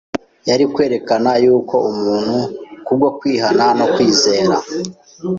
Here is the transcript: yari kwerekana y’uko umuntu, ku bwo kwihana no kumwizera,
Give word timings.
yari 0.49 0.65
kwerekana 0.73 1.31
y’uko 1.43 1.75
umuntu, 1.91 2.39
ku 2.85 2.91
bwo 2.97 3.09
kwihana 3.17 3.65
no 3.79 3.85
kumwizera, 3.93 4.57